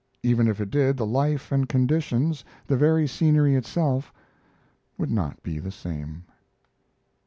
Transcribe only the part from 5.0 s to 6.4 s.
not be the same.